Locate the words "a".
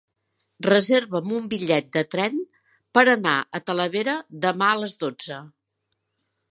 3.59-3.63, 4.77-4.83